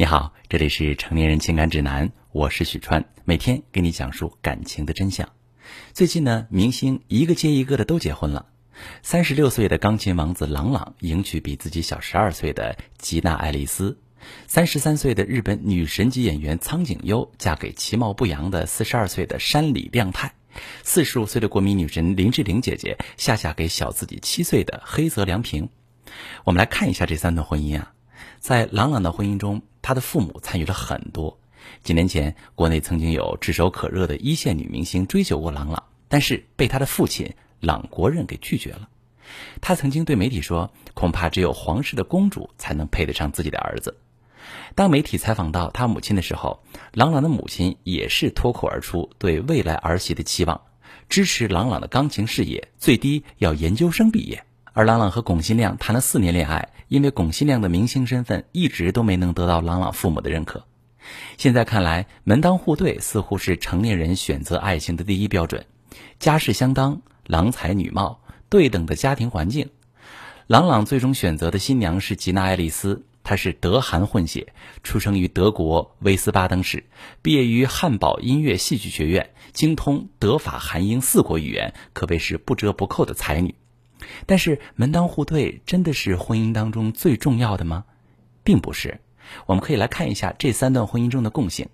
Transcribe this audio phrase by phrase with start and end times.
[0.00, 5.28] 你好，这里是成年人情感指南，我是许川，每天给你讲述感情的真相。
[5.92, 8.46] 最近呢，明星一个接一个的都结婚了。
[9.02, 13.98] 三十六岁的钢琴王子郎朗迎娶比自己小十二岁的吉娜·爱丽丝，
[14.46, 20.32] 三十三岁的日本女神级演员苍井优嫁给其貌不扬的四十二岁的山里亮太，
[20.84, 25.68] 四十五岁的国民女神林志玲姐姐下嫁给小自己七岁的黑泽良平。
[26.44, 27.94] 我们来看一下这三段婚姻啊，
[28.38, 29.60] 在郎朗的婚姻中。
[29.88, 31.40] 他的父母参与了很多。
[31.82, 38.90] 几年前，国内曾经有炙手可热的一线女明星追求过郎朗，但是被他的父亲朗国任给拒绝了。
[39.62, 43.96] 他曾经对媒体说：“恐怕只有皇室的公主才能配得上自己的儿子。”
[44.76, 46.62] 当媒体采访到他母亲的时候，
[46.92, 50.60] 朗朗的母亲也是脱口而出对未来儿媳的期望，
[51.08, 54.44] 支持朗朗的钢琴事业，最低要研究生毕业。
[54.78, 60.64] 而朗朗和巩新亮谈了四年恋爱，因为巩新亮的明星身份一直都没能得到朗朗父母的认可。
[61.36, 65.66] 现在看来，门当户对似乎是成年人选择爱情的第一标准，
[66.20, 69.68] 家世相当、郎才女貌、对等的家庭环境。
[70.46, 74.52] 朗朗最终选择的新娘是吉娜·爱丽丝，她是德韩混血，
[74.84, 76.84] 出生于德国威斯巴登市，
[77.20, 83.56] 毕业于汉堡音乐戏剧学院，精通德法韩英四国语言，可谓是不折不扣的才女。
[84.26, 87.84] 但是门当户对真的是婚姻当中最重要的吗？
[88.42, 89.00] 并不是。
[89.46, 91.68] 我们可以来看一下这三段婚姻中的共性。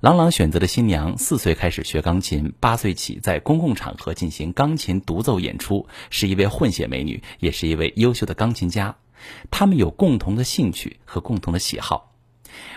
[0.00, 8.94] 郎朗选择的新娘四岁开始学钢琴，八岁起在公共场合进行钢琴独奏演出，是一位混血美女，也是一位优秀的钢琴家。
[9.50, 12.12] 他们有共同的兴趣和共同的喜好。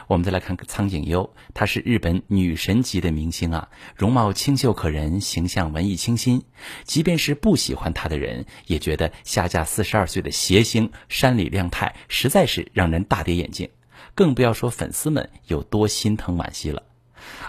[0.08, 6.44] 我们再来看苍井优，她是日本女神级的明星啊，容貌清秀可人，形象文艺清新。
[6.84, 13.70] 即便是不喜欢她的人，也觉得下嫁四十二岁的谐星山里亮太实在是让人大跌眼镜，
[14.16, 16.84] 更不要说粉丝们有多心疼惋惜了。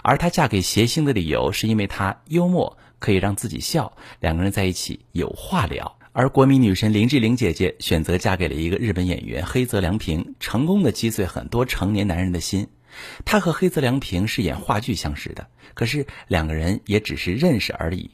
[0.03, 5.97] 而她嫁给谐星的理由，是因为她幽默，可以让自己笑，两个人在一起有话聊。
[6.13, 12.67] 而国民女神林志玲姐姐选择嫁给了一个日本演员黑泽良平，成功的击碎很多成年男人的心。
[13.23, 18.11] 她和黑泽良平是演话剧相识的，可是两个人也只是认识而已。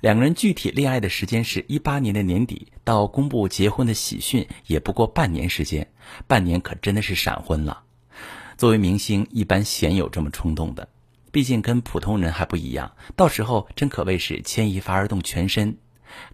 [0.00, 5.88] 两个人具体恋爱的时间是一八年的年底，到公布结婚的喜讯也不过半年时间，
[6.26, 7.82] 半年可真的是闪婚了。
[8.56, 10.88] 作为明星，一般鲜有这么冲动的，
[11.30, 15.76] 毕竟跟普通人还不一样，到时候真可谓是牵一发而动全身。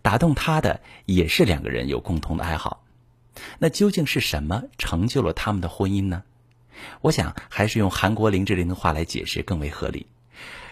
[0.02, 2.84] 打动他的也是两个人有共同的爱好，
[3.58, 6.22] 那究竟是什么成就了他们的婚姻呢？
[7.00, 10.06] 我想还是用韩国林志玲的话来解释更为合理。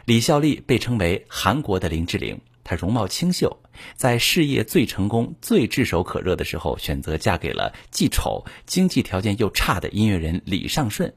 [0.07, 3.61] 李孝利被称为韩国的林志玲，她容貌清秀，
[3.95, 11.15] 在事业最成功、最炙手可热的时候，选择嫁给了既丑、经济条件又差的音乐人李尚顺。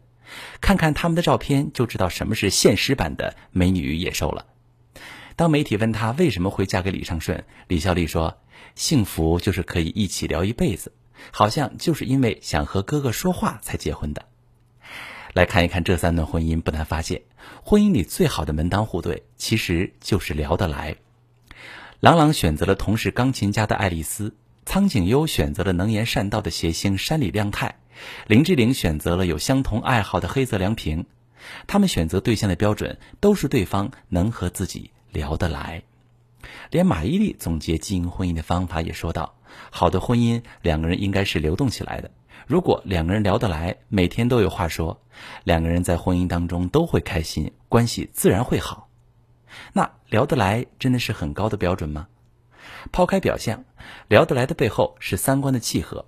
[0.62, 4.46] 看看他们的照片，就知道什么是现实版的美女与野兽了。
[5.36, 8.38] 当媒体问他为什么会嫁给李尚顺，李孝利说
[8.76, 10.92] ：“幸福就是可以一起聊一辈子，
[11.32, 14.26] 好像就是因为想和哥哥说话才结婚的。”
[15.34, 17.24] 来看一看这三段婚姻，不难发现，
[17.64, 20.96] 婚姻里最好的门当户对，其实就是聊得来。
[22.00, 27.80] 郎朗选择了同是钢琴家的爱丽丝，苍井优选择了能言善道的谐星山里亮太，
[28.28, 31.06] 林志玲选择了有相同爱好的黑泽良平。
[31.66, 34.92] 他们选择对象的标准都是对方能和自己。
[35.14, 35.84] 聊得来，
[36.72, 39.36] 连马伊琍总结经营婚姻的方法也说道
[39.70, 42.10] ：“好的婚姻，两个人应该是流动起来的。
[42.48, 45.00] 如果两个人聊得来，每天都有话说，
[45.44, 48.90] 两个人在婚姻当中都会开心，关系自然会好。
[49.72, 52.08] 那聊得来真的是很高的标准吗？
[52.92, 53.64] 抛开表象，
[54.08, 56.06] 聊得来的背后是三观的契合，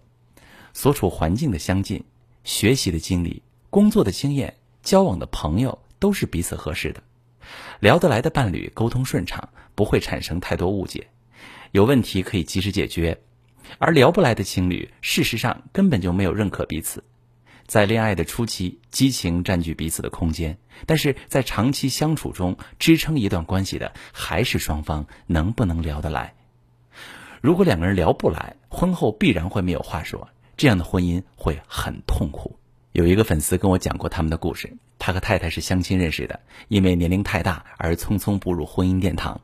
[0.73, 2.03] 所处环境的相近，
[2.43, 7.03] 学习的经历、工作的经验、交往的朋友都是彼此合适的。”
[7.79, 11.07] 聊得来的伴侣沟通顺畅，不会产生太多误解，
[11.71, 13.17] 有问题可以及时解决；
[13.79, 17.03] 而聊不来的情侣，事实上根本就没有认可彼此。
[17.67, 26.35] 在恋爱的初期，激情占据彼此的空间，但是在长期相处中，支撑一段关系的还是双方能不能聊得来。
[27.41, 32.59] 如果两个人聊不来，婚后必然会没有话说，这样的婚姻会很痛苦。
[32.95, 36.39] 有一个粉丝跟我讲过他们的故事，他和太太是相亲认识的，
[36.69, 39.41] 因为年龄太大而匆匆步入婚姻殿堂。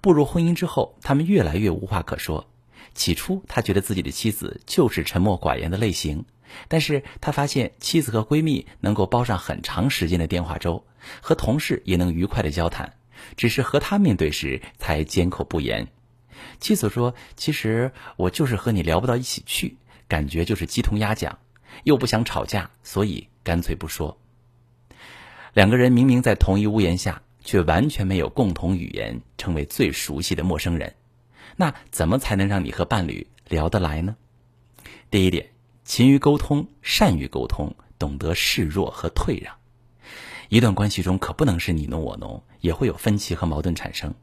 [0.00, 2.48] 步入婚姻之后，他们越来越无话可说。
[2.94, 6.24] 起初，他觉得自己的妻子就是沉默寡言的类型，
[6.68, 10.82] 但是他发现妻子和闺蜜能够煲上很长时间的电话粥，
[11.20, 12.94] 和同事也能愉快的交谈，
[13.36, 15.86] 只是和他面对时才缄口不言。
[16.60, 19.76] 妻子说：“其实我就是和你聊不到一起去，
[20.08, 21.38] 感觉就是鸡同鸭讲。”
[21.84, 24.16] 又不想吵架，所以干脆不说。
[25.52, 30.94] 两个人明明在同一屋檐下，却完全没有共同语言，成为最熟悉的陌生人。
[31.56, 34.16] 那怎么才能让你和伴侣聊得来呢？
[35.10, 35.48] 第一点，
[35.84, 39.54] 勤于沟通，善于沟通，懂得示弱和退让。
[40.48, 44.14] 一段关系中可不能是你侬我侬，也会有分歧和矛盾产生。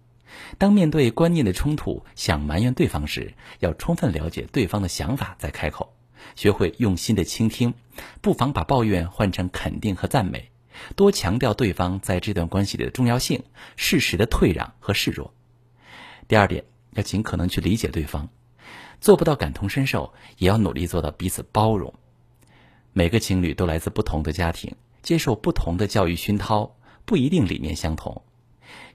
[0.58, 5.94] 当面对观念的冲突，想埋怨对方时，要充分了解对方的想法再开口，
[6.36, 7.74] 学会用心的倾听，
[8.22, 10.50] 不妨把抱怨换成肯定和赞美，
[10.96, 13.44] 多强调对方在这段关系里的重要性，
[13.76, 15.34] 适时的退让和示弱。
[16.28, 18.30] 第二点，要尽可能去理解对方，
[19.00, 21.94] 做不到感同身受，也要努力做到彼此包容。
[22.94, 24.76] 每个情侣都来自不同的家庭。
[25.02, 28.22] 接受不同的教育熏陶，不一定理念相同。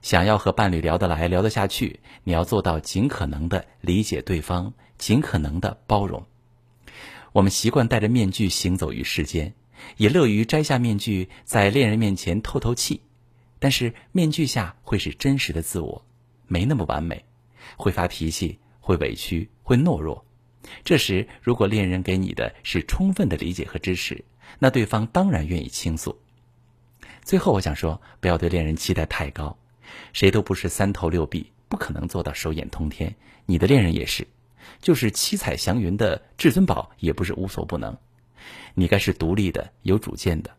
[0.01, 6.25] 想要和伴侣聊得来、聊得下去，你要做到尽可能的理解对方，尽可能的包容。
[7.31, 9.53] 我们习惯戴着面具行走于世间，
[9.97, 13.01] 也乐于摘下面具，在恋人面前透透气。
[13.59, 16.05] 但是面具下会是真实的自我，
[16.47, 17.25] 没那么完美，
[17.77, 20.25] 会发脾气，会委屈，会懦弱。
[20.83, 24.23] 这时，如果恋人给你的是充分的理解和支持。
[24.57, 26.17] 那对方当然愿意倾诉。
[27.23, 29.55] 最后，我想说，不要对恋人期待太高，
[30.11, 33.13] 谁都不是三头六臂，不可能做到手眼通天。
[33.45, 34.27] 你的恋人也是，
[34.81, 37.97] 就是七彩祥云的至尊宝，也不是无所不能。
[38.73, 40.51] 你该是独立的、有主见的，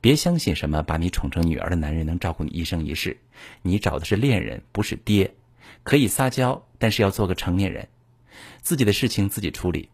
[0.00, 3.16] 别相信什么把你宠成女儿的男人能照顾你一生一世。
[3.62, 5.34] 你找的是恋人，不是爹。
[5.82, 7.88] 可以撒娇，但是要做个成年人，
[8.62, 9.88] 自己的事情自己处理。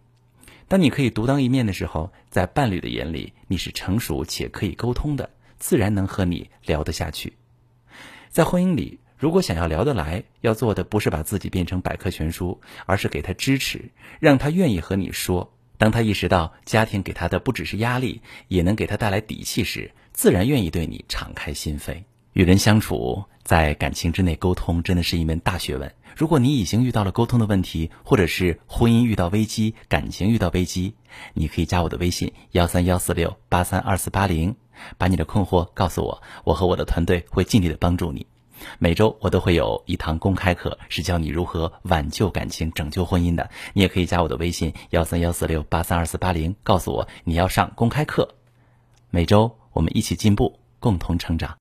[0.68, 7.32] 当你可以独当一面的时候，在伴侣的眼里，你是成熟且可以沟通的，自然能和你聊得下去。
[8.28, 15.52] 在婚姻里，如果想要聊得来，要做的不是把自己变成百科全书，而是给他支持，让他愿意和你说。
[15.76, 22.02] 当他意识到家庭给他的不只是压力，也能给他带来底气时，自然愿意对你敞开心扉。
[22.32, 25.94] 与人相处，在感情之内沟通，真的是一门大学问。
[26.16, 30.94] 如果你已经遇到了沟通的问题，或者是婚姻遇到危机、感情遇到危机，
[31.34, 34.56] 你可以加我的微信幺三幺四六八三二四八零，
[34.96, 38.26] 把你的困惑告诉我，我和我的团队会尽力的帮助你。
[38.78, 43.50] 每周我都会有一堂公开课，是教你如何挽救感情、拯救婚姻的。
[43.72, 48.34] 你也可以加我的微信幺三幺四六八三二四八零，告诉我你要上公开课。
[49.10, 51.58] 每周我们一起进步，共同成长。